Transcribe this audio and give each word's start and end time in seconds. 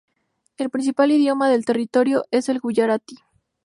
El 0.57 0.71
principal 0.71 1.11
idioma 1.11 1.47
del 1.47 1.63
territorio 1.63 2.25
es 2.31 2.49
el 2.49 2.59
guyaratí. 2.59 3.17